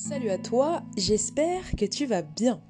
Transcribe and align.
Salut 0.00 0.30
à 0.30 0.38
toi, 0.38 0.82
j'espère 0.96 1.74
que 1.76 1.84
tu 1.84 2.06
vas 2.06 2.22
bien. 2.22 2.60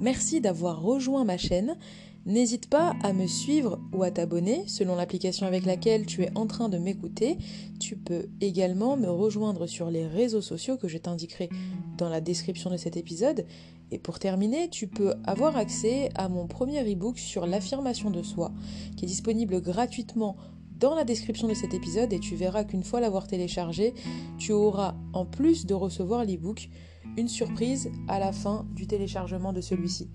Merci 0.00 0.40
d'avoir 0.40 0.80
rejoint 0.80 1.22
ma 1.22 1.36
chaîne. 1.36 1.76
N'hésite 2.24 2.70
pas 2.70 2.96
à 3.02 3.12
me 3.12 3.26
suivre 3.26 3.78
ou 3.92 4.02
à 4.02 4.10
t'abonner 4.10 4.64
selon 4.66 4.96
l'application 4.96 5.46
avec 5.46 5.66
laquelle 5.66 6.06
tu 6.06 6.22
es 6.22 6.30
en 6.34 6.46
train 6.46 6.70
de 6.70 6.78
m'écouter. 6.78 7.36
Tu 7.78 7.94
peux 7.94 8.30
également 8.40 8.96
me 8.96 9.06
rejoindre 9.06 9.66
sur 9.66 9.90
les 9.90 10.06
réseaux 10.06 10.40
sociaux 10.40 10.78
que 10.78 10.88
je 10.88 10.96
t'indiquerai 10.96 11.50
dans 11.98 12.08
la 12.08 12.22
description 12.22 12.70
de 12.70 12.78
cet 12.78 12.96
épisode. 12.96 13.44
Et 13.90 13.98
pour 13.98 14.18
terminer, 14.18 14.70
tu 14.70 14.86
peux 14.86 15.12
avoir 15.24 15.58
accès 15.58 16.08
à 16.14 16.30
mon 16.30 16.46
premier 16.46 16.80
e-book 16.90 17.18
sur 17.18 17.46
l'affirmation 17.46 18.10
de 18.10 18.22
soi 18.22 18.50
qui 18.96 19.04
est 19.04 19.08
disponible 19.08 19.60
gratuitement 19.60 20.38
dans 20.78 20.94
la 20.94 21.04
description 21.04 21.48
de 21.48 21.54
cet 21.54 21.74
épisode 21.74 22.12
et 22.12 22.20
tu 22.20 22.34
verras 22.34 22.64
qu'une 22.64 22.82
fois 22.82 23.00
l'avoir 23.00 23.26
téléchargé, 23.26 23.94
tu 24.38 24.52
auras, 24.52 24.94
en 25.12 25.24
plus 25.24 25.66
de 25.66 25.74
recevoir 25.74 26.24
l'ebook, 26.24 26.68
une 27.16 27.28
surprise 27.28 27.90
à 28.08 28.18
la 28.18 28.32
fin 28.32 28.66
du 28.74 28.86
téléchargement 28.86 29.52
de 29.52 29.60
celui-ci. 29.60 30.10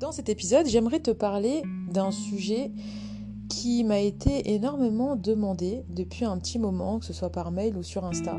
Dans 0.00 0.10
cet 0.10 0.28
épisode, 0.28 0.66
j'aimerais 0.66 1.00
te 1.00 1.12
parler 1.12 1.62
d'un 1.90 2.10
sujet 2.10 2.72
qui 3.48 3.84
m'a 3.84 4.00
été 4.00 4.54
énormément 4.54 5.14
demandé 5.14 5.84
depuis 5.88 6.24
un 6.24 6.38
petit 6.38 6.58
moment, 6.58 6.98
que 6.98 7.04
ce 7.04 7.12
soit 7.12 7.30
par 7.30 7.52
mail 7.52 7.76
ou 7.76 7.82
sur 7.82 8.04
Insta. 8.04 8.38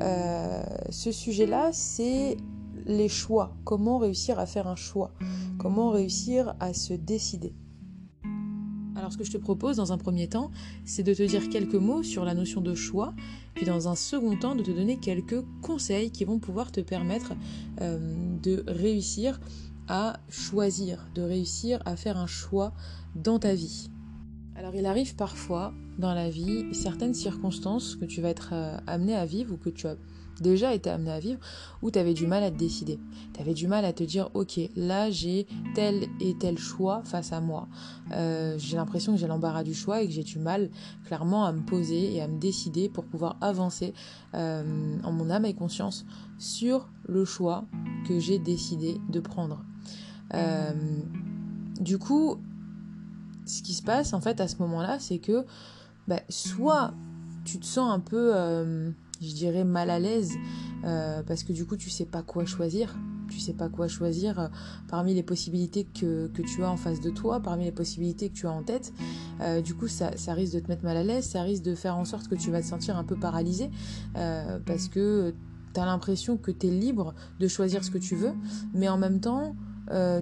Euh, 0.00 0.62
ce 0.88 1.12
sujet-là, 1.12 1.70
c'est 1.72 2.36
les 2.86 3.08
choix. 3.08 3.54
Comment 3.64 3.98
réussir 3.98 4.38
à 4.38 4.46
faire 4.46 4.66
un 4.66 4.76
choix? 4.76 5.12
Comment 5.58 5.90
réussir 5.90 6.54
à 6.60 6.72
se 6.72 6.94
décider? 6.94 7.52
Alors 9.04 9.12
ce 9.12 9.18
que 9.18 9.24
je 9.24 9.32
te 9.32 9.36
propose 9.36 9.76
dans 9.76 9.92
un 9.92 9.98
premier 9.98 10.28
temps, 10.28 10.50
c'est 10.86 11.02
de 11.02 11.12
te 11.12 11.22
dire 11.22 11.50
quelques 11.50 11.74
mots 11.74 12.02
sur 12.02 12.24
la 12.24 12.32
notion 12.32 12.62
de 12.62 12.74
choix, 12.74 13.12
puis 13.52 13.66
dans 13.66 13.86
un 13.86 13.94
second 13.94 14.34
temps 14.34 14.54
de 14.54 14.62
te 14.62 14.70
donner 14.70 14.96
quelques 14.96 15.44
conseils 15.60 16.10
qui 16.10 16.24
vont 16.24 16.38
pouvoir 16.38 16.72
te 16.72 16.80
permettre 16.80 17.34
euh, 17.82 17.98
de 18.42 18.64
réussir 18.66 19.40
à 19.88 20.18
choisir, 20.30 21.06
de 21.14 21.20
réussir 21.20 21.82
à 21.84 21.96
faire 21.96 22.16
un 22.16 22.26
choix 22.26 22.72
dans 23.14 23.38
ta 23.38 23.54
vie. 23.54 23.90
Alors 24.56 24.74
il 24.74 24.86
arrive 24.86 25.16
parfois 25.16 25.74
dans 25.98 26.14
la 26.14 26.30
vie 26.30 26.64
certaines 26.72 27.12
circonstances 27.12 27.96
que 27.96 28.06
tu 28.06 28.22
vas 28.22 28.30
être 28.30 28.50
euh, 28.54 28.78
amené 28.86 29.14
à 29.14 29.26
vivre 29.26 29.52
ou 29.52 29.58
que 29.58 29.68
tu 29.68 29.86
as 29.86 29.96
déjà 30.40 30.74
été 30.74 30.90
amené 30.90 31.10
à 31.10 31.20
vivre 31.20 31.40
où 31.82 31.90
tu 31.90 31.98
avais 31.98 32.14
du 32.14 32.26
mal 32.26 32.42
à 32.42 32.50
te 32.50 32.56
décider. 32.56 32.98
Tu 33.32 33.40
avais 33.40 33.54
du 33.54 33.66
mal 33.66 33.84
à 33.84 33.92
te 33.92 34.02
dire 34.02 34.30
ok 34.34 34.58
là 34.76 35.10
j'ai 35.10 35.46
tel 35.74 36.06
et 36.20 36.36
tel 36.38 36.58
choix 36.58 37.02
face 37.04 37.32
à 37.32 37.40
moi. 37.40 37.68
Euh, 38.12 38.56
j'ai 38.58 38.76
l'impression 38.76 39.12
que 39.12 39.18
j'ai 39.18 39.26
l'embarras 39.26 39.62
du 39.62 39.74
choix 39.74 40.02
et 40.02 40.06
que 40.06 40.12
j'ai 40.12 40.22
du 40.22 40.38
mal 40.38 40.70
clairement 41.04 41.44
à 41.44 41.52
me 41.52 41.62
poser 41.62 42.14
et 42.14 42.22
à 42.22 42.28
me 42.28 42.38
décider 42.38 42.88
pour 42.88 43.04
pouvoir 43.04 43.36
avancer 43.40 43.94
euh, 44.34 44.96
en 45.02 45.12
mon 45.12 45.30
âme 45.30 45.44
et 45.44 45.54
conscience 45.54 46.04
sur 46.38 46.88
le 47.06 47.24
choix 47.24 47.64
que 48.08 48.18
j'ai 48.18 48.38
décidé 48.38 48.98
de 49.08 49.20
prendre. 49.20 49.64
Euh, 50.34 50.72
du 51.80 51.98
coup, 51.98 52.38
ce 53.46 53.62
qui 53.62 53.74
se 53.74 53.82
passe 53.82 54.14
en 54.14 54.20
fait 54.20 54.40
à 54.40 54.48
ce 54.48 54.56
moment-là, 54.58 54.98
c'est 54.98 55.18
que 55.18 55.44
bah, 56.08 56.20
soit 56.28 56.92
tu 57.44 57.60
te 57.60 57.66
sens 57.66 57.92
un 57.92 58.00
peu 58.00 58.32
je 59.20 59.34
dirais 59.34 59.64
mal 59.64 59.90
à 59.90 59.98
l'aise 59.98 60.32
euh, 60.84 61.22
parce 61.22 61.44
que 61.44 61.52
du 61.52 61.64
coup 61.64 61.76
tu 61.76 61.90
sais 61.90 62.04
pas 62.04 62.22
quoi 62.22 62.44
choisir. 62.44 62.94
Tu 63.30 63.40
sais 63.40 63.54
pas 63.54 63.70
quoi 63.70 63.88
choisir 63.88 64.38
euh, 64.38 64.48
parmi 64.86 65.14
les 65.14 65.22
possibilités 65.22 65.84
que, 65.84 66.28
tu 66.28 66.62
as 66.62 66.70
en 66.70 66.76
face 66.76 67.00
de 67.00 67.10
toi 67.10 67.40
parmi 67.40 67.64
les 67.64 67.72
possibilités 67.72 68.28
que 68.28 68.34
tu 68.34 68.46
as 68.46 68.52
en 68.52 68.62
tête. 68.62 68.92
Euh, 69.40 69.62
du 69.62 69.74
coup 69.74 69.88
ça, 69.88 70.10
risque 70.28 70.54
de 70.54 70.60
te 70.60 70.68
mettre 70.68 70.84
mal 70.84 70.96
à 70.96 71.02
l'aise 71.02 71.24
ça 71.24 71.42
risque 71.42 71.62
de 71.62 71.74
faire 71.74 71.96
en 71.96 72.04
sorte 72.04 72.28
que 72.28 72.34
tu 72.34 72.50
vas 72.50 72.60
te 72.60 72.66
sentir 72.66 72.96
un 72.96 73.04
peu 73.04 73.16
paralysé 73.16 73.70
parce 74.66 74.88
que 74.88 75.34
tu 75.72 75.80
as 75.80 75.86
l'impression 75.86 76.36
que 76.36 76.50
tu 76.50 76.66
es 76.66 76.70
libre 76.70 77.14
de 77.40 77.48
choisir 77.48 77.84
ce 77.84 77.90
que 77.90 77.98
tu 77.98 78.14
veux 78.14 78.32
mais 78.74 78.88
en 78.88 78.98
même 78.98 79.20
temps 79.20 79.54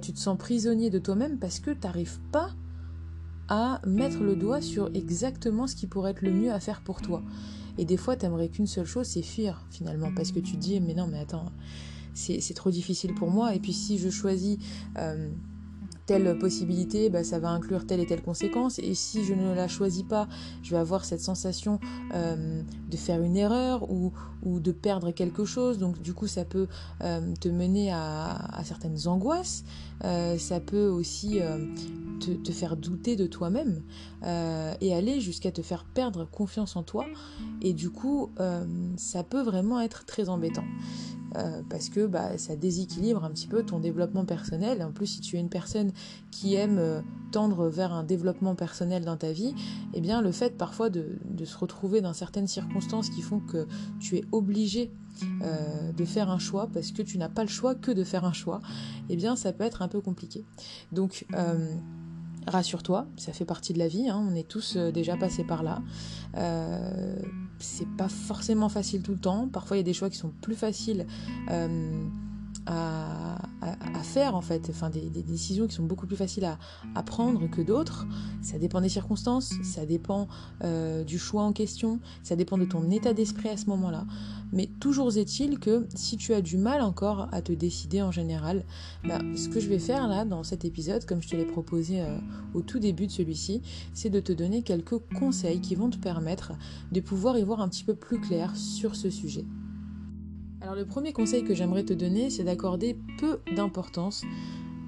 tu 0.00 0.12
te 0.12 0.18
sens 0.18 0.36
prisonnier 0.38 0.90
de 0.90 0.98
toi-même 0.98 1.38
parce 1.38 1.60
que 1.60 1.70
tu 1.70 1.86
n'arrives 1.86 2.20
pas 2.30 2.50
mettre 3.86 4.22
le 4.22 4.34
doigt 4.34 4.60
sur 4.60 4.90
exactement 4.94 5.66
ce 5.66 5.76
qui 5.76 5.86
pourrait 5.86 6.12
être 6.12 6.22
le 6.22 6.32
mieux 6.32 6.52
à 6.52 6.60
faire 6.60 6.80
pour 6.80 7.02
toi. 7.02 7.22
Et 7.78 7.84
des 7.84 7.96
fois, 7.96 8.16
t'aimerais 8.16 8.48
qu'une 8.48 8.66
seule 8.66 8.86
chose, 8.86 9.06
c'est 9.06 9.22
fuir 9.22 9.64
finalement, 9.70 10.10
parce 10.14 10.32
que 10.32 10.40
tu 10.40 10.56
dis, 10.56 10.80
mais 10.80 10.94
non, 10.94 11.06
mais 11.06 11.18
attends, 11.18 11.46
c'est 12.14 12.54
trop 12.54 12.70
difficile 12.70 13.14
pour 13.14 13.30
moi. 13.30 13.54
Et 13.54 13.60
puis 13.60 13.72
si 13.72 13.98
je 13.98 14.10
choisis 14.10 14.58
euh, 14.98 15.30
telle 16.04 16.36
possibilité, 16.38 17.08
bah, 17.08 17.24
ça 17.24 17.38
va 17.38 17.48
inclure 17.50 17.86
telle 17.86 18.00
et 18.00 18.06
telle 18.06 18.22
conséquence. 18.22 18.78
Et 18.78 18.94
si 18.94 19.24
je 19.24 19.32
ne 19.32 19.54
la 19.54 19.68
choisis 19.68 20.02
pas, 20.02 20.28
je 20.62 20.70
vais 20.72 20.76
avoir 20.76 21.04
cette 21.04 21.20
sensation 21.20 21.80
euh, 22.14 22.62
de 22.90 22.96
faire 22.96 23.22
une 23.22 23.36
erreur 23.36 23.90
ou, 23.90 24.12
de 24.44 24.72
perdre 24.72 25.12
quelque 25.12 25.44
chose. 25.44 25.78
Donc 25.78 26.02
du 26.02 26.12
coup, 26.12 26.26
ça 26.26 26.44
peut 26.44 26.66
euh, 27.02 27.32
te 27.40 27.48
mener 27.48 27.90
à, 27.92 28.32
à, 28.34 28.64
certaines 28.64 29.08
angoisses. 29.08 29.64
Ça 30.02 30.58
peut 30.58 30.88
aussi 30.88 31.38
te, 32.24 32.30
te, 32.30 32.52
faire 32.52 32.76
douter 32.76 33.16
de 33.16 33.26
toi-même 33.26 33.82
et 34.80 34.94
aller 34.94 35.20
jusqu'à 35.20 35.50
te 35.50 35.62
faire 35.62 35.84
perdre 35.84 36.24
confiance 36.24 36.76
en 36.76 36.82
toi. 36.82 37.06
Et 37.60 37.72
du 37.72 37.90
coup, 37.90 38.30
ça 38.96 39.24
peut 39.24 39.42
vraiment 39.42 39.80
être 39.80 40.04
très 40.04 40.28
embêtant. 40.28 40.64
Euh, 41.36 41.62
parce 41.70 41.88
que 41.88 42.06
bah, 42.06 42.36
ça 42.36 42.56
déséquilibre 42.56 43.24
un 43.24 43.30
petit 43.30 43.46
peu 43.46 43.62
ton 43.62 43.80
développement 43.80 44.24
personnel. 44.24 44.82
En 44.82 44.92
plus, 44.92 45.06
si 45.06 45.20
tu 45.20 45.36
es 45.36 45.40
une 45.40 45.48
personne 45.48 45.92
qui 46.30 46.54
aime 46.54 46.78
euh, 46.78 47.00
tendre 47.30 47.68
vers 47.68 47.92
un 47.92 48.04
développement 48.04 48.54
personnel 48.54 49.04
dans 49.04 49.16
ta 49.16 49.32
vie, 49.32 49.54
eh 49.94 50.00
bien, 50.00 50.20
le 50.20 50.30
fait 50.30 50.56
parfois 50.58 50.90
de, 50.90 51.18
se 51.44 51.56
retrouver 51.56 52.00
dans 52.00 52.12
certaines 52.12 52.46
circonstances 52.46 53.08
qui 53.08 53.22
font 53.22 53.40
que 53.40 53.66
tu 53.98 54.16
es 54.16 54.24
obligé 54.30 54.92
euh, 55.42 55.92
de 55.92 56.04
faire 56.04 56.30
un 56.30 56.38
choix 56.38 56.68
parce 56.72 56.92
que 56.92 57.02
tu 57.02 57.18
n'as 57.18 57.28
pas 57.28 57.42
le 57.42 57.48
choix 57.48 57.74
que 57.74 57.90
de 57.90 58.04
faire 58.04 58.24
un 58.24 58.32
choix, 58.32 58.60
eh 59.08 59.16
bien, 59.16 59.34
ça 59.34 59.52
peut 59.52 59.64
être 59.64 59.80
un 59.80 59.88
peu 59.88 60.00
compliqué. 60.00 60.44
Donc, 60.92 61.26
rassure-toi, 62.46 63.06
ça 63.16 63.32
fait 63.32 63.44
partie 63.44 63.72
de 63.72 63.78
la 63.78 63.88
vie, 63.88 64.08
hein, 64.08 64.26
on 64.30 64.34
est 64.34 64.46
tous 64.46 64.76
euh, 64.76 64.90
déjà 64.90 65.16
passés 65.16 65.44
par 65.44 65.62
là. 65.62 65.80
Euh, 66.36 67.16
c'est 67.58 67.88
pas 67.96 68.08
forcément 68.08 68.68
facile 68.68 69.02
tout 69.02 69.12
le 69.12 69.18
temps, 69.18 69.48
parfois 69.48 69.76
il 69.76 69.80
y 69.80 69.82
a 69.82 69.84
des 69.84 69.92
choix 69.92 70.10
qui 70.10 70.16
sont 70.16 70.32
plus 70.40 70.56
faciles 70.56 71.06
euh, 71.50 72.04
à, 72.66 73.38
faire 74.02 74.34
en 74.34 74.40
fait, 74.40 74.68
enfin 74.68 74.90
des, 74.90 75.08
décisions 75.08 75.66
qui 75.68 75.74
sont 75.74 75.84
beaucoup 75.84 76.06
plus 76.06 76.16
faciles 76.16 76.44
à, 76.44 77.02
prendre 77.02 77.48
que 77.48 77.62
d'autres. 77.62 78.06
Ça 78.42 78.58
dépend 78.58 78.80
des 78.80 78.88
circonstances, 78.88 79.54
ça 79.62 79.86
dépend 79.86 80.28
euh, 80.64 81.04
du 81.04 81.18
choix 81.18 81.42
en 81.42 81.52
question, 81.52 82.00
ça 82.22 82.36
dépend 82.36 82.58
de 82.58 82.64
ton 82.64 82.90
état 82.90 83.12
d'esprit 83.12 83.48
à 83.48 83.56
ce 83.56 83.66
moment-là. 83.66 84.04
Mais 84.52 84.66
toujours 84.80 85.16
est-il 85.16 85.58
que 85.58 85.86
si 85.94 86.16
tu 86.16 86.34
as 86.34 86.42
du 86.42 86.58
mal 86.58 86.82
encore 86.82 87.28
à 87.32 87.40
te 87.40 87.52
décider 87.52 88.02
en 88.02 88.10
général, 88.10 88.64
bah, 89.04 89.18
ce 89.34 89.48
que 89.48 89.60
je 89.60 89.68
vais 89.68 89.78
faire 89.78 90.08
là 90.08 90.24
dans 90.24 90.42
cet 90.42 90.64
épisode, 90.64 91.04
comme 91.06 91.22
je 91.22 91.28
te 91.28 91.36
l'ai 91.36 91.46
proposé 91.46 92.02
euh, 92.02 92.18
au 92.54 92.60
tout 92.60 92.78
début 92.78 93.06
de 93.06 93.12
celui-ci, 93.12 93.62
c'est 93.94 94.10
de 94.10 94.20
te 94.20 94.32
donner 94.32 94.62
quelques 94.62 94.98
conseils 95.18 95.60
qui 95.60 95.74
vont 95.74 95.88
te 95.88 95.98
permettre 95.98 96.52
de 96.90 97.00
pouvoir 97.00 97.38
y 97.38 97.44
voir 97.44 97.60
un 97.60 97.68
petit 97.68 97.84
peu 97.84 97.94
plus 97.94 98.20
clair 98.20 98.54
sur 98.56 98.94
ce 98.94 99.08
sujet. 99.08 99.46
Alors 100.62 100.76
le 100.76 100.86
premier 100.86 101.12
conseil 101.12 101.42
que 101.42 101.54
j'aimerais 101.54 101.82
te 101.82 101.92
donner, 101.92 102.30
c'est 102.30 102.44
d'accorder 102.44 102.96
peu 103.18 103.40
d'importance 103.56 104.22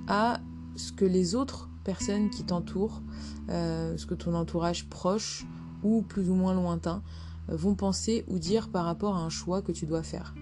à 0.07 0.41
ce 0.77 0.93
que 0.93 1.05
les 1.05 1.35
autres 1.35 1.69
personnes 1.83 2.31
qui 2.31 2.45
t'entourent, 2.45 3.03
euh, 3.51 3.97
ce 3.97 4.07
que 4.07 4.15
ton 4.15 4.35
entourage 4.35 4.89
proche 4.89 5.45
ou 5.83 6.03
plus 6.03 6.31
ou 6.31 6.35
moins 6.35 6.55
lointain, 6.55 7.03
euh, 7.51 7.57
vont 7.57 7.75
penser 7.75 8.25
ou 8.29 8.39
dire 8.39 8.69
par 8.69 8.85
rapport 8.85 9.17
à 9.17 9.21
un 9.21 9.31
choix 9.31 9.63
que 9.63 9.73
tu 9.73 9.85
dois 9.85 10.05
faire. 10.05 10.35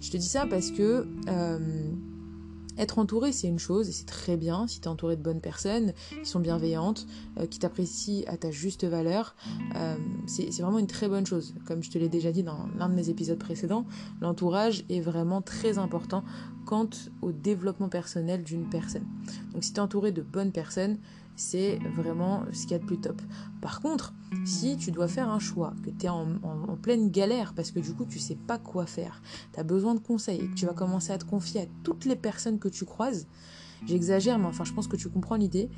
Je 0.00 0.10
te 0.10 0.16
dis 0.16 0.28
ça 0.28 0.46
parce 0.46 0.72
que 0.72 1.06
euh, 1.28 1.58
être 2.78 2.98
entouré, 2.98 3.32
c'est 3.32 3.48
une 3.48 3.58
chose, 3.58 3.88
et 3.88 3.92
c'est 3.92 4.06
très 4.06 4.36
bien 4.36 4.66
si 4.66 4.80
tu 4.80 4.84
es 4.84 4.88
entouré 4.88 5.16
de 5.16 5.22
bonnes 5.22 5.40
personnes 5.40 5.92
qui 6.22 6.28
sont 6.28 6.40
bienveillantes, 6.40 7.06
euh, 7.38 7.46
qui 7.46 7.58
t'apprécient 7.58 8.24
à 8.26 8.36
ta 8.36 8.50
juste 8.50 8.84
valeur. 8.84 9.34
Euh, 9.74 9.96
c'est 10.26 10.50
vraiment 10.60 10.78
une 10.78 10.86
très 10.86 11.08
bonne 11.08 11.26
chose. 11.26 11.54
Comme 11.66 11.82
je 11.82 11.90
te 11.90 11.98
l'ai 11.98 12.08
déjà 12.08 12.32
dit 12.32 12.42
dans 12.42 12.68
l'un 12.78 12.88
de 12.88 12.94
mes 12.94 13.08
épisodes 13.08 13.38
précédents, 13.38 13.86
l'entourage 14.20 14.84
est 14.88 15.00
vraiment 15.00 15.42
très 15.42 15.78
important 15.78 16.24
quant 16.66 16.90
au 17.22 17.32
développement 17.32 17.88
personnel 17.88 18.42
d'une 18.42 18.68
personne. 18.68 19.06
Donc 19.52 19.64
si 19.64 19.72
tu 19.72 19.78
es 19.78 19.80
entouré 19.80 20.12
de 20.12 20.20
bonnes 20.20 20.52
personnes, 20.52 20.98
c'est 21.36 21.78
vraiment 21.94 22.44
ce 22.52 22.62
qu'il 22.62 22.72
y 22.72 22.74
a 22.74 22.78
de 22.78 22.84
plus 22.84 22.98
top. 22.98 23.20
Par 23.60 23.80
contre, 23.80 24.14
si 24.44 24.76
tu 24.76 24.90
dois 24.90 25.06
faire 25.06 25.30
un 25.30 25.38
choix, 25.38 25.74
que 25.84 25.90
tu 25.90 26.06
es 26.06 26.08
en, 26.08 26.26
pleine 26.82 27.10
galère 27.10 27.54
parce 27.54 27.70
que 27.70 27.80
du 27.80 27.94
coup 27.94 28.04
tu 28.04 28.18
sais 28.18 28.34
pas 28.34 28.58
quoi 28.58 28.86
faire, 28.86 29.22
tu 29.52 29.60
as 29.60 29.62
besoin 29.62 29.94
de 29.94 30.00
conseils 30.00 30.40
et 30.40 30.48
que 30.48 30.54
tu 30.54 30.66
vas 30.66 30.72
commencer 30.72 31.12
à 31.12 31.18
te 31.18 31.24
confier 31.24 31.62
à 31.62 31.66
toutes 31.82 32.04
les 32.04 32.16
personnes 32.16 32.58
que 32.58 32.68
tu 32.68 32.84
croises, 32.84 33.26
j'exagère, 33.86 34.38
mais 34.38 34.46
enfin 34.46 34.64
je 34.64 34.72
pense 34.72 34.86
que 34.86 34.96
tu 34.96 35.08
comprends 35.08 35.36
l'idée, 35.36 35.70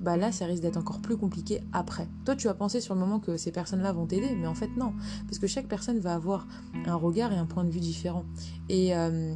bah 0.00 0.16
là 0.16 0.32
ça 0.32 0.46
risque 0.46 0.62
d'être 0.62 0.76
encore 0.76 1.00
plus 1.00 1.16
compliqué 1.16 1.62
après. 1.72 2.08
Toi 2.24 2.36
tu 2.36 2.46
vas 2.46 2.54
penser 2.54 2.80
sur 2.80 2.94
le 2.94 3.00
moment 3.00 3.20
que 3.20 3.36
ces 3.36 3.52
personnes-là 3.52 3.92
vont 3.92 4.06
t'aider, 4.06 4.34
mais 4.34 4.46
en 4.46 4.54
fait 4.54 4.70
non, 4.76 4.92
parce 5.26 5.38
que 5.38 5.46
chaque 5.46 5.68
personne 5.68 5.98
va 5.98 6.14
avoir 6.14 6.46
un 6.86 6.96
regard 6.96 7.32
et 7.32 7.36
un 7.36 7.46
point 7.46 7.64
de 7.64 7.70
vue 7.70 7.80
différent. 7.80 8.24
Et 8.68 8.96
euh, 8.96 9.34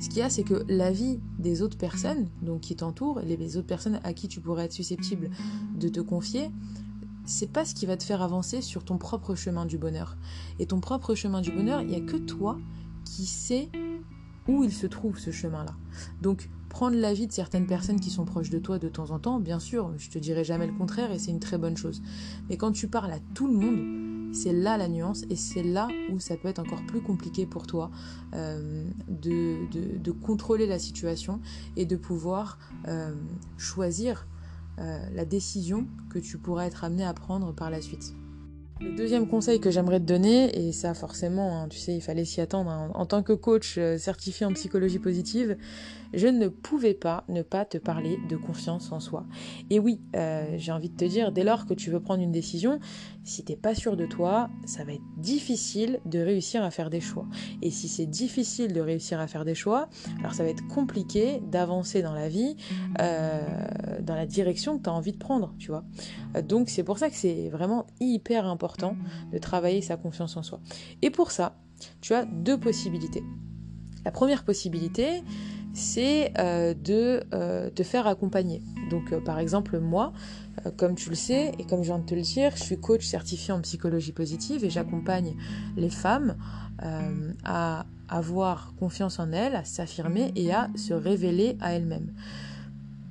ce 0.00 0.08
qu'il 0.08 0.18
y 0.18 0.22
a, 0.22 0.30
c'est 0.30 0.44
que 0.44 0.64
la 0.68 0.92
vie 0.92 1.18
des 1.38 1.62
autres 1.62 1.76
personnes, 1.76 2.28
donc 2.42 2.60
qui 2.60 2.76
t'entourent, 2.76 3.20
les 3.20 3.56
autres 3.56 3.66
personnes 3.66 4.00
à 4.04 4.12
qui 4.12 4.28
tu 4.28 4.40
pourrais 4.40 4.66
être 4.66 4.72
susceptible 4.72 5.30
de 5.76 5.88
te 5.88 6.00
confier, 6.00 6.50
c'est 7.24 7.50
pas 7.52 7.64
ce 7.64 7.74
qui 7.74 7.84
va 7.84 7.96
te 7.96 8.04
faire 8.04 8.22
avancer 8.22 8.62
sur 8.62 8.84
ton 8.84 8.96
propre 8.96 9.34
chemin 9.34 9.66
du 9.66 9.76
bonheur. 9.76 10.16
Et 10.58 10.66
ton 10.66 10.80
propre 10.80 11.14
chemin 11.14 11.40
du 11.40 11.50
bonheur, 11.50 11.82
il 11.82 11.88
n'y 11.88 11.96
a 11.96 12.00
que 12.00 12.16
toi 12.16 12.58
qui 13.04 13.26
sait 13.26 13.70
où 14.46 14.64
il 14.64 14.72
se 14.72 14.86
trouve 14.86 15.18
ce 15.18 15.30
chemin-là. 15.30 15.74
Donc 16.22 16.48
prendre 16.68 16.96
l'avis 16.96 17.26
de 17.26 17.32
certaines 17.32 17.66
personnes 17.66 18.00
qui 18.00 18.10
sont 18.10 18.24
proches 18.24 18.50
de 18.50 18.58
toi 18.58 18.78
de 18.78 18.88
temps 18.88 19.10
en 19.10 19.18
temps, 19.18 19.40
bien 19.40 19.58
sûr, 19.58 19.92
je 19.98 20.08
te 20.10 20.18
dirai 20.18 20.44
jamais 20.44 20.66
le 20.66 20.72
contraire 20.72 21.10
et 21.12 21.18
c'est 21.18 21.30
une 21.30 21.40
très 21.40 21.58
bonne 21.58 21.76
chose. 21.76 22.02
Mais 22.48 22.56
quand 22.56 22.72
tu 22.72 22.88
parles 22.88 23.10
à 23.10 23.18
tout 23.34 23.46
le 23.46 23.54
monde, 23.54 24.07
c'est 24.32 24.52
là 24.52 24.76
la 24.76 24.88
nuance 24.88 25.24
et 25.30 25.36
c'est 25.36 25.62
là 25.62 25.88
où 26.10 26.18
ça 26.18 26.36
peut 26.36 26.48
être 26.48 26.58
encore 26.58 26.84
plus 26.86 27.00
compliqué 27.00 27.46
pour 27.46 27.66
toi 27.66 27.90
euh, 28.34 28.84
de, 29.08 30.10
contrôler 30.10 30.66
la 30.66 30.78
situation 30.78 31.40
et 31.76 31.86
de 31.86 31.96
pouvoir 31.96 32.58
euh, 32.86 33.14
choisir 33.56 34.26
euh, 34.78 34.98
la 35.12 35.24
décision 35.24 35.86
que 36.10 36.18
tu 36.18 36.38
pourras 36.38 36.66
être 36.66 36.84
amené 36.84 37.04
à 37.04 37.14
prendre 37.14 37.52
par 37.52 37.70
la 37.70 37.80
suite. 37.80 38.14
Le 38.80 38.92
deuxième 38.92 39.26
conseil 39.26 39.58
que 39.58 39.72
j'aimerais 39.72 39.98
te 39.98 40.04
donner, 40.04 40.56
et 40.56 40.70
ça 40.70 40.94
forcément, 40.94 41.58
hein, 41.58 41.68
tu 41.68 41.78
sais, 41.78 41.96
il 41.96 42.00
fallait 42.00 42.24
s'y 42.24 42.40
attendre, 42.40 42.70
hein, 42.70 42.92
en 42.94 43.06
tant 43.06 43.24
que 43.24 43.32
coach 43.32 43.74
euh, 43.76 43.98
certifié 43.98 44.46
en 44.46 44.52
psychologie 44.52 45.00
positive, 45.00 45.56
je 46.14 46.28
ne 46.28 46.46
pouvais 46.48 46.94
pas 46.94 47.24
ne 47.28 47.42
pas 47.42 47.64
te 47.64 47.76
parler 47.76 48.18
de 48.28 48.36
confiance 48.36 48.92
en 48.92 49.00
soi. 49.00 49.26
Et 49.68 49.80
oui, 49.80 50.00
euh, 50.14 50.54
j'ai 50.56 50.70
envie 50.70 50.90
de 50.90 50.96
te 50.96 51.04
dire, 51.04 51.32
dès 51.32 51.42
lors 51.42 51.66
que 51.66 51.74
tu 51.74 51.90
veux 51.90 52.00
prendre 52.00 52.22
une 52.22 52.30
décision, 52.30 52.78
si 53.24 53.44
t'es 53.44 53.56
pas 53.56 53.74
sûr 53.74 53.96
de 53.96 54.06
toi, 54.06 54.48
ça 54.64 54.84
va 54.84 54.92
être 54.92 55.02
difficile 55.16 56.00
de 56.06 56.20
réussir 56.20 56.62
à 56.62 56.70
faire 56.70 56.88
des 56.88 57.00
choix. 57.00 57.26
Et 57.62 57.70
si 57.70 57.88
c'est 57.88 58.06
difficile 58.06 58.72
de 58.72 58.80
réussir 58.80 59.20
à 59.20 59.26
faire 59.26 59.44
des 59.44 59.54
choix, 59.54 59.88
alors 60.20 60.34
ça 60.34 60.44
va 60.44 60.50
être 60.50 60.66
compliqué 60.68 61.42
d'avancer 61.50 62.00
dans 62.00 62.14
la 62.14 62.28
vie, 62.28 62.56
euh, 63.00 63.40
dans 64.00 64.14
la 64.14 64.24
direction 64.24 64.78
que 64.78 64.84
tu 64.84 64.88
as 64.88 64.94
envie 64.94 65.12
de 65.12 65.18
prendre, 65.18 65.54
tu 65.58 65.70
vois. 65.70 65.84
Donc 66.42 66.70
c'est 66.70 66.84
pour 66.84 66.98
ça 66.98 67.10
que 67.10 67.16
c'est 67.16 67.48
vraiment 67.50 67.86
hyper 68.00 68.46
de 69.32 69.38
travailler 69.38 69.80
sa 69.80 69.96
confiance 69.96 70.36
en 70.36 70.42
soi. 70.42 70.60
Et 71.02 71.10
pour 71.10 71.30
ça, 71.30 71.56
tu 72.00 72.14
as 72.14 72.24
deux 72.24 72.58
possibilités. 72.58 73.22
La 74.04 74.10
première 74.10 74.44
possibilité, 74.44 75.22
c'est 75.74 76.32
euh, 76.38 76.74
de 76.74 77.22
euh, 77.32 77.70
te 77.70 77.82
faire 77.82 78.06
accompagner. 78.06 78.62
Donc 78.90 79.12
euh, 79.12 79.20
par 79.20 79.38
exemple 79.38 79.78
moi, 79.78 80.12
comme 80.76 80.96
tu 80.96 81.08
le 81.08 81.14
sais 81.14 81.52
et 81.58 81.64
comme 81.64 81.82
je 81.82 81.88
viens 81.88 82.00
de 82.00 82.04
te 82.04 82.14
le 82.14 82.22
dire, 82.22 82.50
je 82.56 82.62
suis 82.62 82.80
coach 82.80 83.06
certifié 83.06 83.52
en 83.52 83.60
psychologie 83.60 84.12
positive 84.12 84.64
et 84.64 84.70
j'accompagne 84.70 85.36
les 85.76 85.90
femmes 85.90 86.36
à 87.44 87.86
avoir 88.08 88.74
confiance 88.78 89.20
en 89.20 89.30
elles, 89.30 89.54
à 89.54 89.64
s'affirmer 89.64 90.32
et 90.34 90.52
à 90.52 90.68
se 90.74 90.94
révéler 90.94 91.56
à 91.60 91.74
elles-mêmes 91.74 92.12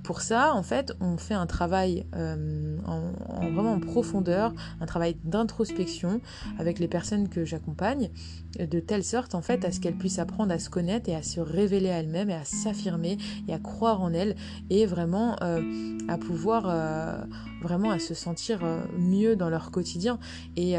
pour 0.08 0.22
ça, 0.22 0.54
en 0.54 0.64
fait, 0.64 0.94
on 1.02 1.18
fait 1.18 1.34
un 1.34 1.48
travail 1.48 2.06
euh, 2.16 2.78
en, 2.86 3.52
vraiment 3.52 3.74
en 3.74 3.82
profondeur, 3.82 4.54
un 4.80 4.86
travail 4.86 5.18
d'introspection 5.26 6.22
avec 6.58 6.80
les 6.80 6.88
personnes 6.88 7.28
que 7.28 7.44
j'accompagne, 7.44 8.10
de 8.58 8.80
telle 8.80 9.04
sorte, 9.04 9.36
en 9.36 9.42
fait, 9.42 9.66
à 9.66 9.72
ce 9.74 9.82
qu'elles 9.82 9.98
puissent 9.98 10.20
apprendre 10.20 10.54
à 10.54 10.60
se 10.60 10.70
connaître 10.70 11.10
et 11.10 11.16
à 11.16 11.24
se 11.24 11.42
révéler 11.42 11.90
à 11.90 12.00
elles-mêmes 12.00 12.30
et 12.30 12.36
à 12.36 12.46
s'affirmer 12.46 13.18
et 13.50 13.54
à 13.54 13.60
croire 13.60 14.02
en 14.02 14.14
elles 14.14 14.38
et 14.70 14.86
vraiment 14.86 15.36
euh, 15.44 15.98
à 16.08 16.18
pouvoir 16.18 16.68
euh, 16.70 17.18
vraiment 17.62 17.92
à 17.92 18.00
se 18.00 18.14
sentir 18.14 18.62
mieux 18.98 19.36
dans 19.36 19.50
leur 19.50 19.72
quotidien. 19.72 20.20
Et 20.56 20.78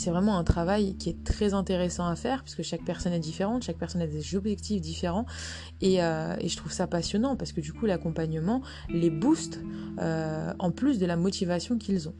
c'est 0.00 0.10
vraiment 0.10 0.38
un 0.38 0.44
travail 0.44 0.96
qui 0.96 1.10
est 1.10 1.24
très 1.24 1.52
intéressant 1.52 2.06
à 2.06 2.16
faire 2.16 2.42
puisque 2.42 2.62
chaque 2.62 2.84
personne 2.84 3.12
est 3.12 3.20
différente, 3.20 3.62
chaque 3.62 3.76
personne 3.76 4.00
a 4.00 4.06
des 4.06 4.34
objectifs 4.34 4.80
différents 4.80 5.26
et, 5.80 6.02
euh, 6.02 6.36
je 6.44 6.56
trouve 6.56 6.72
ça 6.72 6.86
passionnant 6.86 7.36
parce 7.36 7.52
que 7.52 7.60
du 7.60 7.72
coup 7.72 7.84
l'accompagnement 7.84 8.62
les 8.88 9.10
booste 9.10 9.60
euh, 9.98 10.52
en 10.58 10.70
plus 10.70 10.98
de 10.98 11.06
la 11.06 11.16
motivation 11.16 11.76
qu'ils 11.76 12.08
ont. 12.08 12.14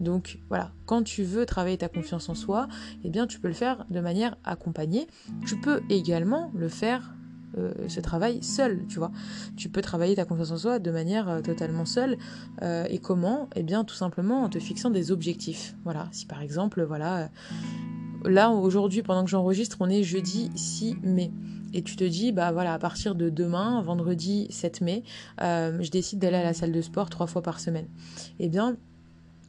Donc 0.00 0.38
voilà, 0.48 0.72
quand 0.86 1.02
tu 1.02 1.24
veux 1.24 1.44
travailler 1.44 1.76
ta 1.76 1.88
confiance 1.88 2.28
en 2.30 2.34
soi, 2.34 2.68
eh 3.04 3.10
bien 3.10 3.26
tu 3.26 3.38
peux 3.38 3.48
le 3.48 3.54
faire 3.54 3.84
de 3.90 4.00
manière 4.00 4.36
accompagnée. 4.44 5.06
Tu 5.46 5.60
peux 5.60 5.82
également 5.90 6.50
le 6.54 6.68
faire 6.68 7.14
euh, 7.58 7.72
ce 7.88 8.00
travail 8.00 8.42
seul, 8.42 8.84
tu 8.88 8.98
vois. 8.98 9.10
Tu 9.56 9.68
peux 9.68 9.80
travailler 9.80 10.14
ta 10.14 10.24
confiance 10.24 10.50
en 10.50 10.58
soi 10.58 10.78
de 10.78 10.90
manière 10.90 11.28
euh, 11.28 11.40
totalement 11.40 11.86
seule. 11.86 12.18
Euh, 12.62 12.84
et 12.90 12.98
comment? 12.98 13.48
Eh 13.56 13.62
bien, 13.62 13.84
tout 13.84 13.94
simplement 13.94 14.42
en 14.42 14.48
te 14.48 14.58
fixant 14.58 14.90
des 14.90 15.10
objectifs. 15.10 15.74
Voilà. 15.84 16.08
Si 16.12 16.26
par 16.26 16.42
exemple, 16.42 16.82
voilà, 16.82 17.30
là 18.24 18.50
aujourd'hui, 18.50 19.02
pendant 19.02 19.24
que 19.24 19.30
j'enregistre, 19.30 19.78
on 19.80 19.88
est 19.88 20.02
jeudi 20.02 20.50
6 20.54 20.96
mai. 21.02 21.32
Et 21.72 21.82
tu 21.82 21.96
te 21.96 22.04
dis, 22.04 22.32
bah 22.32 22.52
voilà, 22.52 22.74
à 22.74 22.78
partir 22.78 23.14
de 23.14 23.28
demain, 23.28 23.82
vendredi 23.82 24.46
7 24.50 24.80
mai, 24.80 25.02
je 25.40 25.90
décide 25.90 26.18
d'aller 26.20 26.36
à 26.36 26.44
la 26.44 26.54
salle 26.54 26.72
de 26.72 26.80
sport 26.80 27.10
trois 27.10 27.26
fois 27.26 27.42
par 27.42 27.60
semaine. 27.60 27.88
Eh 28.38 28.48
bien, 28.48 28.76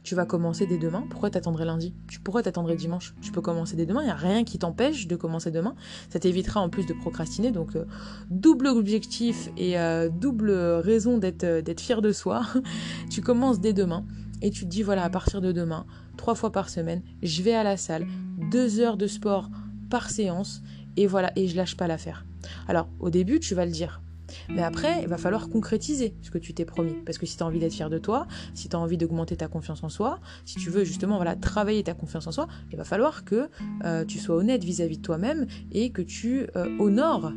tu 0.08 0.14
vas 0.14 0.24
commencer 0.24 0.64
dès 0.64 0.78
demain. 0.78 1.04
Pourquoi 1.10 1.28
t'attendrais 1.28 1.66
lundi? 1.66 1.92
Tu 2.08 2.18
pourrais 2.18 2.42
t'attendrais 2.42 2.76
dimanche 2.76 3.14
Tu 3.20 3.30
peux 3.30 3.42
commencer 3.42 3.76
dès 3.76 3.84
demain. 3.84 4.00
Il 4.00 4.06
n'y 4.06 4.10
a 4.10 4.14
rien 4.14 4.42
qui 4.42 4.58
t'empêche 4.58 5.06
de 5.06 5.16
commencer 5.16 5.50
demain. 5.50 5.74
Ça 6.08 6.18
t'évitera 6.18 6.62
en 6.62 6.70
plus 6.70 6.86
de 6.86 6.94
procrastiner. 6.94 7.50
Donc 7.50 7.76
euh, 7.76 7.84
double 8.30 8.68
objectif 8.68 9.50
et 9.58 9.78
euh, 9.78 10.08
double 10.08 10.50
raison 10.50 11.18
d'être 11.18 11.44
euh, 11.44 11.60
d'être 11.60 11.82
fier 11.82 12.00
de 12.00 12.10
soi. 12.10 12.40
tu 13.10 13.20
commences 13.20 13.60
dès 13.60 13.74
demain 13.74 14.06
et 14.40 14.50
tu 14.50 14.64
te 14.64 14.70
dis 14.70 14.82
voilà 14.82 15.04
à 15.04 15.10
partir 15.10 15.42
de 15.42 15.52
demain, 15.52 15.84
trois 16.16 16.34
fois 16.34 16.52
par 16.52 16.70
semaine, 16.70 17.02
je 17.22 17.42
vais 17.42 17.52
à 17.52 17.62
la 17.62 17.76
salle, 17.76 18.06
deux 18.50 18.80
heures 18.80 18.96
de 18.96 19.06
sport 19.06 19.50
par 19.90 20.08
séance 20.08 20.62
et 20.96 21.06
voilà 21.06 21.32
et 21.36 21.48
je 21.48 21.54
lâche 21.54 21.76
pas 21.76 21.86
l'affaire. 21.86 22.24
Alors 22.66 22.88
au 22.98 23.10
début 23.10 23.40
tu 23.40 23.54
vas 23.54 23.66
le 23.66 23.72
dire 23.72 24.00
mais 24.48 24.62
après, 24.62 25.02
il 25.02 25.08
va 25.08 25.18
falloir 25.18 25.48
concrétiser 25.48 26.14
ce 26.22 26.30
que 26.30 26.38
tu 26.38 26.54
t'es 26.54 26.64
promis. 26.64 26.94
Parce 27.04 27.18
que 27.18 27.26
si 27.26 27.36
tu 27.36 27.42
as 27.42 27.46
envie 27.46 27.58
d'être 27.58 27.72
fier 27.72 27.90
de 27.90 27.98
toi, 27.98 28.26
si 28.54 28.68
tu 28.68 28.76
as 28.76 28.78
envie 28.78 28.96
d'augmenter 28.96 29.36
ta 29.36 29.48
confiance 29.48 29.82
en 29.82 29.88
soi, 29.88 30.20
si 30.44 30.56
tu 30.56 30.70
veux 30.70 30.84
justement 30.84 31.16
voilà, 31.16 31.36
travailler 31.36 31.82
ta 31.82 31.94
confiance 31.94 32.26
en 32.26 32.32
soi, 32.32 32.48
il 32.70 32.76
va 32.76 32.84
falloir 32.84 33.24
que 33.24 33.48
euh, 33.84 34.04
tu 34.04 34.18
sois 34.18 34.36
honnête 34.36 34.64
vis-à-vis 34.64 34.98
de 34.98 35.02
toi-même 35.02 35.46
et 35.72 35.90
que 35.90 36.02
tu 36.02 36.46
euh, 36.56 36.68
honores 36.78 37.32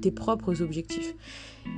tes 0.00 0.10
propres 0.10 0.62
objectifs. 0.62 1.14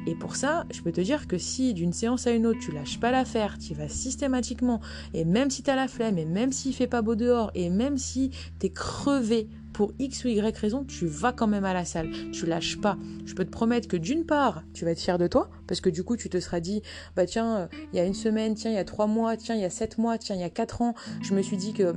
Et 0.06 0.14
pour 0.14 0.36
ça, 0.36 0.66
je 0.70 0.82
peux 0.82 0.92
te 0.92 1.00
dire 1.00 1.26
que 1.26 1.38
si 1.38 1.74
d'une 1.74 1.92
séance 1.92 2.26
à 2.26 2.32
une 2.32 2.46
autre, 2.46 2.58
tu 2.60 2.72
lâches 2.72 3.00
pas 3.00 3.10
l'affaire, 3.10 3.58
tu 3.58 3.74
vas 3.74 3.88
systématiquement, 3.88 4.80
et 5.14 5.24
même 5.24 5.50
si 5.50 5.62
tu 5.62 5.70
as 5.70 5.76
la 5.76 5.88
flemme, 5.88 6.18
et 6.18 6.24
même 6.24 6.52
s'il 6.52 6.74
fait 6.74 6.86
pas 6.86 7.02
beau 7.02 7.14
dehors, 7.14 7.50
et 7.54 7.70
même 7.70 7.98
si 7.98 8.30
tu 8.60 8.66
es 8.66 8.70
crevé 8.70 9.48
pour 9.78 9.92
X 10.00 10.24
ou 10.24 10.28
Y 10.28 10.58
raison, 10.58 10.82
tu 10.82 11.06
vas 11.06 11.32
quand 11.32 11.46
même 11.46 11.64
à 11.64 11.72
la 11.72 11.84
salle. 11.84 12.10
Tu 12.32 12.46
lâches 12.46 12.80
pas. 12.80 12.98
Je 13.24 13.34
peux 13.34 13.44
te 13.44 13.50
promettre 13.50 13.86
que 13.86 13.96
d'une 13.96 14.26
part, 14.26 14.64
tu 14.74 14.84
vas 14.84 14.90
être 14.90 14.98
fier 14.98 15.18
de 15.18 15.28
toi, 15.28 15.50
parce 15.68 15.80
que 15.80 15.88
du 15.88 16.02
coup, 16.02 16.16
tu 16.16 16.28
te 16.28 16.40
seras 16.40 16.58
dit, 16.58 16.82
bah 17.14 17.26
tiens, 17.26 17.56
euh, 17.56 17.66
il 17.92 17.96
y 17.96 18.00
a 18.00 18.04
une 18.04 18.12
semaine, 18.12 18.56
tiens, 18.56 18.72
il 18.72 18.74
y 18.74 18.78
a 18.78 18.84
trois 18.84 19.06
mois, 19.06 19.36
tiens, 19.36 19.54
il 19.54 19.60
y 19.60 19.64
a 19.64 19.70
sept 19.70 19.96
mois, 19.96 20.18
tiens, 20.18 20.34
il 20.34 20.40
y 20.40 20.44
a 20.44 20.50
quatre 20.50 20.82
ans, 20.82 20.94
je 21.22 21.32
me 21.32 21.42
suis 21.42 21.56
dit 21.56 21.74
que 21.74 21.94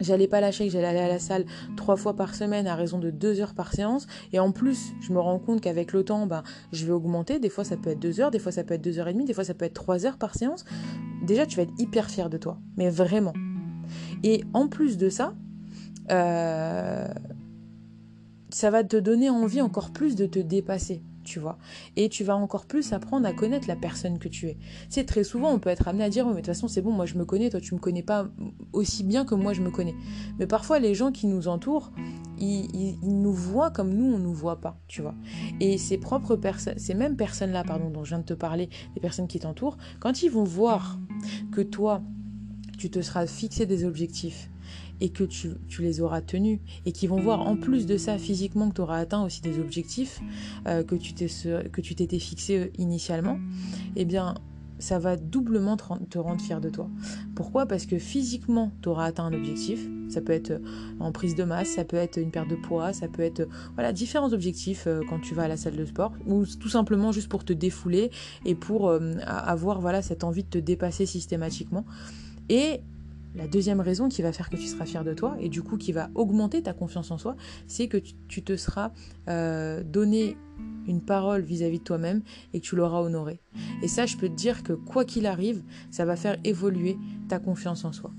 J'allais 0.00 0.28
pas 0.28 0.40
lâcher 0.40 0.64
que 0.64 0.72
j'allais 0.72 0.86
aller 0.86 0.98
à 1.00 1.08
la 1.08 1.18
salle 1.18 1.44
trois 1.76 1.96
fois 1.96 2.16
par 2.16 2.34
semaine 2.34 2.66
à 2.66 2.74
raison 2.74 2.98
de 2.98 3.10
deux 3.10 3.38
heures 3.38 3.52
par 3.52 3.74
séance. 3.74 4.06
Et 4.32 4.40
en 4.40 4.50
plus, 4.50 4.94
je 5.02 5.12
me 5.12 5.20
rends 5.20 5.38
compte 5.38 5.60
qu'avec 5.60 5.92
le 5.92 6.04
temps, 6.06 6.26
ben, 6.26 6.42
je 6.72 6.86
vais 6.86 6.92
augmenter. 6.92 7.38
Des 7.38 7.50
fois, 7.50 7.64
ça 7.64 7.76
peut 7.76 7.90
être 7.90 7.98
deux 7.98 8.18
heures, 8.18 8.30
des 8.30 8.38
fois, 8.38 8.50
ça 8.50 8.64
peut 8.64 8.72
être 8.72 8.80
deux 8.80 8.98
heures 8.98 9.08
et 9.08 9.12
demie, 9.12 9.26
des 9.26 9.34
fois, 9.34 9.44
ça 9.44 9.52
peut 9.52 9.66
être 9.66 9.74
trois 9.74 10.06
heures 10.06 10.16
par 10.16 10.34
séance. 10.36 10.64
Déjà, 11.22 11.44
tu 11.44 11.56
vas 11.56 11.64
être 11.64 11.74
hyper 11.76 12.08
fier 12.08 12.30
de 12.30 12.38
toi. 12.38 12.58
Mais 12.78 12.88
vraiment. 12.88 13.34
Et 14.22 14.42
en 14.54 14.68
plus 14.68 14.96
de 14.96 15.10
ça, 15.10 15.34
euh, 16.10 17.08
ça 18.50 18.70
va 18.70 18.84
te 18.84 18.96
donner 18.96 19.30
envie 19.30 19.60
encore 19.60 19.90
plus 19.90 20.16
de 20.16 20.26
te 20.26 20.38
dépasser, 20.38 21.02
tu 21.24 21.38
vois. 21.38 21.58
Et 21.96 22.08
tu 22.08 22.24
vas 22.24 22.36
encore 22.36 22.66
plus 22.66 22.92
apprendre 22.92 23.26
à 23.26 23.32
connaître 23.32 23.68
la 23.68 23.76
personne 23.76 24.18
que 24.18 24.28
tu 24.28 24.48
es. 24.48 24.58
C'est 24.88 25.04
très 25.04 25.24
souvent, 25.24 25.52
on 25.52 25.58
peut 25.58 25.70
être 25.70 25.88
amené 25.88 26.04
à 26.04 26.08
dire, 26.08 26.26
mais 26.26 26.32
de 26.32 26.36
toute 26.36 26.46
façon, 26.46 26.68
c'est 26.68 26.82
bon, 26.82 26.92
moi 26.92 27.06
je 27.06 27.16
me 27.16 27.24
connais, 27.24 27.50
toi 27.50 27.60
tu 27.60 27.74
me 27.74 27.80
connais 27.80 28.02
pas 28.02 28.28
aussi 28.72 29.04
bien 29.04 29.24
que 29.24 29.34
moi 29.34 29.52
je 29.52 29.62
me 29.62 29.70
connais. 29.70 29.94
Mais 30.38 30.46
parfois, 30.46 30.78
les 30.78 30.94
gens 30.94 31.12
qui 31.12 31.26
nous 31.26 31.48
entourent, 31.48 31.92
ils, 32.38 32.96
nous 33.02 33.32
voient 33.32 33.70
comme 33.70 33.94
nous, 33.94 34.14
on 34.14 34.18
nous 34.18 34.32
voit 34.32 34.60
pas, 34.60 34.78
tu 34.88 35.02
vois. 35.02 35.14
Et 35.60 35.78
ces 35.78 35.98
propres 35.98 36.36
personnes, 36.36 36.78
ces 36.78 36.94
mêmes 36.94 37.16
personnes-là, 37.16 37.64
pardon, 37.64 37.90
dont 37.90 38.04
je 38.04 38.10
viens 38.10 38.18
de 38.18 38.24
te 38.24 38.34
parler, 38.34 38.68
les 38.94 39.00
personnes 39.00 39.28
qui 39.28 39.38
t'entourent, 39.38 39.76
quand 40.00 40.22
ils 40.22 40.30
vont 40.30 40.44
voir 40.44 40.98
que 41.52 41.60
toi, 41.60 42.02
tu 42.78 42.90
te 42.90 43.00
seras 43.02 43.26
fixé 43.26 43.66
des 43.66 43.84
objectifs, 43.84 44.49
et 45.00 45.08
que 45.08 45.24
tu, 45.24 45.56
les 45.78 46.00
auras 46.00 46.20
tenus 46.20 46.60
et 46.86 46.92
qui 46.92 47.06
vont 47.06 47.20
voir 47.20 47.40
en 47.40 47.56
plus 47.56 47.86
de 47.86 47.96
ça 47.96 48.18
physiquement 48.18 48.68
que 48.68 48.74
tu 48.76 48.80
auras 48.80 48.98
atteint 48.98 49.24
aussi 49.24 49.40
des 49.40 49.58
objectifs 49.58 50.20
euh, 50.66 50.82
que 50.82 50.96
tu 51.80 51.94
t'étais 51.94 52.18
fixé 52.18 52.58
euh, 52.58 52.66
initialement, 52.78 53.38
eh 53.96 54.04
bien 54.04 54.34
ça 54.78 54.98
va 54.98 55.16
doublement 55.16 55.76
te 55.76 56.18
rendre 56.18 56.40
fier 56.40 56.58
de 56.58 56.70
toi. 56.70 56.88
Pourquoi? 57.34 57.66
Parce 57.66 57.84
que 57.84 57.98
physiquement, 57.98 58.72
tu 58.80 58.88
auras 58.88 59.04
atteint 59.04 59.24
un 59.24 59.34
objectif. 59.34 59.86
Ça 60.08 60.22
peut 60.22 60.32
être 60.32 60.52
euh, 60.52 60.58
en 61.00 61.12
prise 61.12 61.34
de 61.34 61.44
masse, 61.44 61.68
ça 61.68 61.84
peut 61.84 61.98
être 61.98 62.16
une 62.16 62.30
perte 62.30 62.48
de 62.48 62.56
poids, 62.56 62.94
ça 62.94 63.06
peut 63.06 63.20
être 63.20 63.46
voilà 63.74 63.92
différents 63.92 64.32
objectifs 64.32 64.88
quand 65.08 65.20
tu 65.20 65.34
vas 65.34 65.42
à 65.42 65.48
la 65.48 65.58
salle 65.58 65.76
de 65.76 65.84
sport, 65.84 66.12
ou 66.26 66.46
tout 66.46 66.70
simplement 66.70 67.12
juste 67.12 67.28
pour 67.28 67.44
te 67.44 67.52
défouler 67.52 68.10
et 68.46 68.54
pour 68.54 68.90
avoir 69.26 69.80
voilà 69.80 70.00
cette 70.00 70.24
envie 70.24 70.44
de 70.44 70.48
te 70.48 70.58
dépasser 70.58 71.04
systématiquement. 71.04 71.84
Et 72.48 72.80
la 73.34 73.46
deuxième 73.46 73.80
raison 73.80 74.08
qui 74.08 74.22
va 74.22 74.32
faire 74.32 74.50
que 74.50 74.56
tu 74.56 74.66
seras 74.66 74.84
fier 74.84 75.04
de 75.04 75.14
toi 75.14 75.36
et 75.38 75.48
du 75.48 75.62
coup 75.62 75.76
qui 75.76 75.92
va 75.92 76.10
augmenter 76.14 76.62
ta 76.62 76.72
confiance 76.72 77.10
en 77.10 77.18
soi, 77.18 77.36
c'est 77.66 77.88
que 77.88 77.96
tu, 77.96 78.42
te 78.42 78.56
seras 78.56 78.92
euh, 79.28 79.82
donné 79.84 80.36
une 80.86 81.00
parole 81.00 81.42
vis-à-vis 81.42 81.78
de 81.78 81.84
toi-même 81.84 82.22
et 82.52 82.60
que 82.60 82.66
tu 82.66 82.76
l'auras 82.76 83.00
honorée. 83.00 83.40
Et 83.82 83.88
ça, 83.88 84.06
je 84.06 84.16
peux 84.16 84.28
te 84.28 84.34
dire 84.34 84.62
que 84.62 84.72
quoi 84.72 85.04
qu'il 85.04 85.26
arrive, 85.26 85.62
ça 85.90 86.04
va 86.04 86.16
faire 86.16 86.38
évoluer 86.44 86.96
ta 87.28 87.38
confiance 87.38 87.84
en 87.84 87.92
soi. 87.92 88.10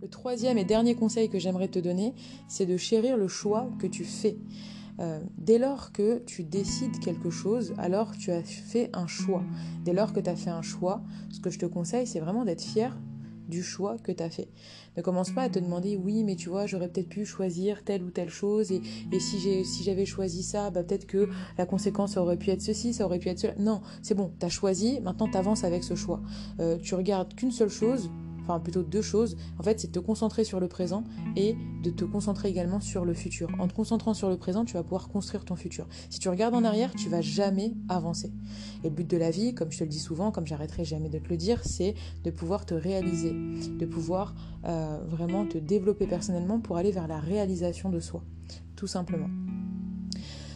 Le 0.00 0.08
troisième 0.08 0.56
et 0.58 0.64
dernier 0.64 0.94
conseil 0.94 1.28
que 1.28 1.38
j'aimerais 1.38 1.68
te 1.68 1.78
donner, 1.78 2.14
c'est 2.46 2.66
de 2.66 2.76
chérir 2.76 3.16
le 3.16 3.28
choix 3.28 3.68
que 3.78 3.86
tu 3.86 4.04
fais. 4.04 4.38
Euh, 5.00 5.20
dès 5.36 5.58
lors 5.58 5.92
que 5.92 6.18
tu 6.24 6.44
décides 6.44 6.98
quelque 7.00 7.30
chose, 7.30 7.74
alors 7.78 8.16
tu 8.16 8.30
as 8.30 8.42
fait 8.42 8.90
un 8.94 9.06
choix. 9.06 9.44
Dès 9.84 9.92
lors 9.92 10.12
que 10.12 10.20
tu 10.20 10.30
as 10.30 10.36
fait 10.36 10.50
un 10.50 10.62
choix, 10.62 11.02
ce 11.30 11.40
que 11.40 11.50
je 11.50 11.58
te 11.58 11.66
conseille, 11.66 12.06
c'est 12.06 12.20
vraiment 12.20 12.44
d'être 12.44 12.62
fier 12.62 12.96
du 13.48 13.62
choix 13.62 13.96
que 13.98 14.12
tu 14.12 14.22
as 14.22 14.30
fait. 14.30 14.48
Ne 14.96 15.02
commence 15.02 15.30
pas 15.30 15.42
à 15.42 15.48
te 15.48 15.58
demander 15.58 15.96
oui, 15.96 16.24
mais 16.24 16.36
tu 16.36 16.48
vois, 16.48 16.66
j'aurais 16.66 16.88
peut-être 16.88 17.08
pu 17.08 17.24
choisir 17.24 17.84
telle 17.84 18.02
ou 18.02 18.10
telle 18.10 18.30
chose 18.30 18.72
et, 18.72 18.80
si, 19.20 19.38
j'ai, 19.38 19.64
si 19.64 19.82
j'avais 19.84 20.06
choisi 20.06 20.42
ça, 20.42 20.70
bah, 20.70 20.82
peut-être 20.82 21.06
que 21.06 21.28
la 21.56 21.66
conséquence 21.66 22.16
aurait 22.16 22.36
pu 22.36 22.50
être 22.50 22.62
ceci, 22.62 22.92
ça 22.92 23.04
aurait 23.04 23.18
pu 23.18 23.28
être 23.28 23.38
cela. 23.38 23.54
Non, 23.58 23.80
c'est 24.02 24.14
bon, 24.14 24.32
tu 24.38 24.46
as 24.46 24.48
choisi, 24.48 25.00
maintenant 25.00 25.28
tu 25.28 25.36
avances 25.36 25.64
avec 25.64 25.84
ce 25.84 25.94
choix. 25.94 26.20
Euh, 26.60 26.78
tu 26.78 26.94
regardes 26.94 27.34
qu'une 27.34 27.52
seule 27.52 27.68
chose, 27.68 28.10
plutôt 28.62 28.82
deux 28.82 29.02
choses. 29.02 29.36
En 29.58 29.62
fait, 29.62 29.80
c'est 29.80 29.88
de 29.88 29.92
te 29.92 29.98
concentrer 29.98 30.44
sur 30.44 30.60
le 30.60 30.68
présent 30.68 31.04
et 31.36 31.56
de 31.82 31.90
te 31.90 32.04
concentrer 32.04 32.48
également 32.48 32.80
sur 32.80 33.04
le 33.04 33.14
futur. 33.14 33.50
En 33.58 33.68
te 33.68 33.74
concentrant 33.74 34.14
sur 34.14 34.28
le 34.28 34.36
présent, 34.36 34.64
tu 34.64 34.74
vas 34.74 34.82
pouvoir 34.82 35.08
construire 35.08 35.44
ton 35.44 35.56
futur. 35.56 35.86
Si 36.10 36.18
tu 36.18 36.28
regardes 36.28 36.54
en 36.54 36.64
arrière, 36.64 36.92
tu 36.94 37.08
vas 37.08 37.20
jamais 37.20 37.74
avancer. 37.88 38.32
Et 38.82 38.88
le 38.88 38.94
but 38.94 39.08
de 39.08 39.16
la 39.16 39.30
vie, 39.30 39.54
comme 39.54 39.70
je 39.70 39.78
te 39.78 39.84
le 39.84 39.90
dis 39.90 39.98
souvent, 39.98 40.30
comme 40.30 40.46
j'arrêterai 40.46 40.84
jamais 40.84 41.08
de 41.08 41.18
te 41.18 41.28
le 41.28 41.36
dire, 41.36 41.60
c'est 41.64 41.94
de 42.24 42.30
pouvoir 42.30 42.66
te 42.66 42.74
réaliser, 42.74 43.32
de 43.32 43.86
pouvoir 43.86 44.34
euh, 44.64 44.98
vraiment 45.06 45.46
te 45.46 45.58
développer 45.58 46.06
personnellement 46.06 46.60
pour 46.60 46.76
aller 46.76 46.90
vers 46.90 47.08
la 47.08 47.18
réalisation 47.18 47.90
de 47.90 48.00
soi, 48.00 48.22
tout 48.76 48.86
simplement. 48.86 49.28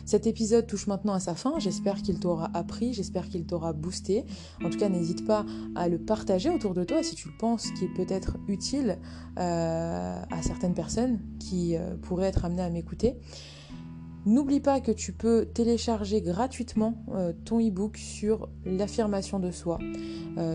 Cet 0.05 0.27
épisode 0.27 0.67
touche 0.67 0.87
maintenant 0.87 1.13
à 1.13 1.21
sa 1.21 1.35
fin. 1.35 1.59
J'espère 1.59 2.03
qu'il 2.03 2.19
t'aura 2.19 2.51
appris, 2.55 2.93
j'espère 2.93 3.29
qu'il 3.29 3.45
t'aura 3.45 3.73
boosté. 3.73 4.25
En 4.65 4.71
tout 4.71 4.79
cas, 4.79 4.89
n'hésite 4.89 5.27
pas 5.27 5.45
à 5.75 5.89
le 5.89 5.99
partager 5.99 6.51
autour 6.51 6.75
de 6.75 6.85
toi 6.85 7.03
si 7.03 7.15
tu 7.15 7.29
le 7.29 7.37
penses 7.37 7.71
qu'il 7.73 7.93
peut 7.93 8.07
être 8.09 8.37
utile 8.49 8.99
euh, 9.39 10.23
à 10.31 10.43
certaines 10.43 10.75
personnes 10.75 11.21
qui 11.39 11.77
euh, 11.77 11.95
pourraient 11.97 12.29
être 12.29 12.45
amenées 12.45 12.63
à 12.63 12.71
m'écouter. 12.71 13.17
N'oublie 14.25 14.61
pas 14.61 14.81
que 14.81 14.93
tu 14.93 15.13
peux 15.13 15.47
télécharger 15.47 16.23
gratuitement 16.23 17.05
euh, 17.13 17.33
ton 17.45 17.59
e-book 17.59 17.97
sur 17.97 18.49
l'affirmation 18.65 19.41
de 19.41 19.51
soi, 19.51 19.79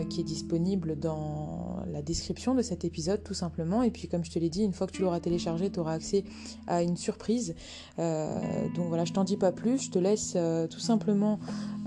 qui 0.09 0.21
est 0.21 0.23
disponible 0.23 0.97
dans 0.97 1.66
la 1.97 2.03
description 2.03 2.53
de 2.53 2.61
cet 2.61 2.85
épisode 2.85 3.23
tout 3.23 3.33
simplement. 3.33 3.81
Et 3.81 3.89
puis 3.89 4.07
comme 4.07 4.23
je 4.23 4.31
te 4.31 4.37
l'ai 4.37 4.49
dit, 4.49 4.63
une 4.63 4.73
fois 4.73 4.85
que 4.85 4.91
tu 4.91 5.01
l'auras 5.01 5.19
téléchargé, 5.19 5.71
tu 5.71 5.79
auras 5.79 5.93
accès 5.93 6.23
à 6.67 6.83
une 6.83 6.95
surprise. 6.95 7.55
Euh, 7.97 8.39
donc 8.75 8.87
voilà, 8.87 9.03
je 9.03 9.13
t'en 9.13 9.23
dis 9.23 9.37
pas 9.37 9.51
plus, 9.51 9.85
je 9.85 9.89
te 9.89 9.99
laisse 9.99 10.33
euh, 10.35 10.67
tout 10.67 10.79
simplement 10.79 11.39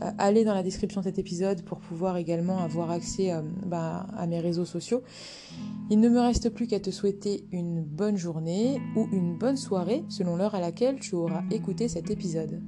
euh, 0.02 0.10
aller 0.18 0.44
dans 0.44 0.54
la 0.54 0.64
description 0.64 1.00
de 1.00 1.06
cet 1.06 1.18
épisode 1.18 1.62
pour 1.62 1.78
pouvoir 1.78 2.16
également 2.16 2.58
avoir 2.58 2.90
accès 2.90 3.32
bah, 3.64 4.06
à 4.16 4.26
mes 4.26 4.40
réseaux 4.40 4.64
sociaux. 4.64 5.02
Il 5.90 6.00
ne 6.00 6.08
me 6.08 6.20
reste 6.20 6.50
plus 6.50 6.66
qu'à 6.66 6.80
te 6.80 6.90
souhaiter 6.90 7.44
une 7.52 7.82
bonne 7.82 8.16
journée 8.16 8.80
ou 8.96 9.06
une 9.12 9.38
bonne 9.38 9.56
soirée 9.56 10.04
selon 10.08 10.36
l'heure 10.36 10.56
à 10.56 10.60
laquelle 10.60 10.98
tu 10.98 11.14
auras 11.14 11.42
écouté 11.50 11.88
cet 11.88 12.10
épisode. 12.10 12.60